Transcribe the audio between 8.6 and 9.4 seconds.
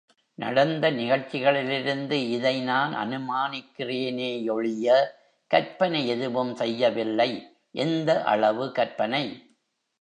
கற்பனை?